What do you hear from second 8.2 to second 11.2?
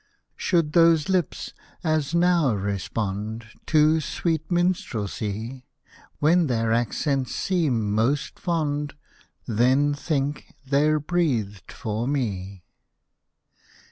fond, Then think they're